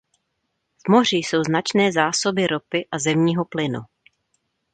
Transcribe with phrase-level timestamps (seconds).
[0.85, 3.79] V moři jsou značné zásoby ropy a zemního plynu.